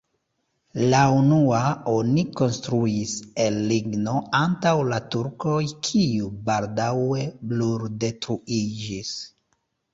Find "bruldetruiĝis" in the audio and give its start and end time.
7.55-9.17